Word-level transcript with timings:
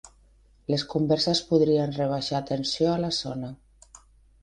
Les 0.73 0.85
converses 0.93 1.43
podrien 1.51 1.95
rebaixar 1.99 2.43
tensió 2.51 2.91
a 2.97 3.01
la 3.07 3.15
zona 3.23 3.55